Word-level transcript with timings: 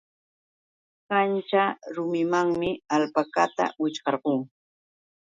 Kanćha 1.09 1.63
rurimanmi 1.95 2.69
alpakata 2.95 3.65
wićhqarqu. 3.81 4.33